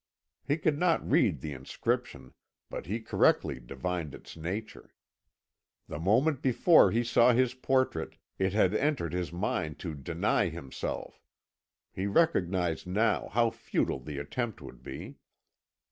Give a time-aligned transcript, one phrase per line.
[0.47, 2.33] He could not read the inscription,
[2.71, 4.95] but he correctly divined its nature.
[5.87, 11.21] The moment before he saw his portrait, it had entered his mind to deny himself;
[11.93, 15.17] he recognised now how futile the attempt would be.